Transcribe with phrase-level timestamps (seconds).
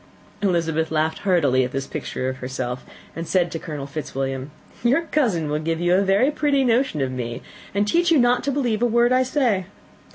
[0.41, 2.83] Elizabeth laughed heartily at this picture of herself,
[3.15, 4.49] and said to Colonel Fitzwilliam,
[4.83, 7.43] "Your cousin will give you a very pretty notion of me,
[7.75, 9.65] and teach you not to believe a word I say.